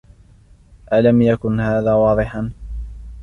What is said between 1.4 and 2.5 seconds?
هذا واضحا؟